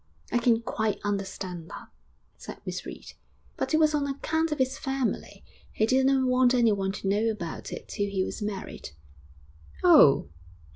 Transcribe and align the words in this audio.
'I 0.31 0.39
can 0.39 0.61
quite 0.63 0.99
understand 1.03 1.69
that,' 1.69 1.89
said 2.35 2.57
Miss 2.65 2.87
Reed. 2.87 3.13
'But 3.55 3.75
it 3.75 3.77
was 3.77 3.93
on 3.93 4.07
account 4.07 4.51
of 4.51 4.57
his 4.57 4.79
family. 4.79 5.43
He 5.73 5.85
didn't 5.85 6.25
want 6.25 6.55
anyone 6.55 6.91
to 6.93 7.07
know 7.07 7.29
about 7.29 7.71
it 7.71 7.87
till 7.87 8.09
he 8.09 8.23
was 8.23 8.41
married.' 8.41 8.89
'Oh!' 9.83 10.27